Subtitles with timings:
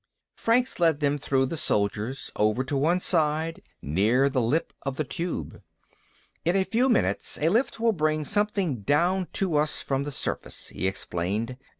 [0.35, 5.03] Franks led them through the soldiers, over to one side, near the lip of the
[5.03, 5.61] Tube.
[6.43, 10.69] "In a few minutes, a lift will bring something down to us from the surface,"
[10.69, 11.55] he explained.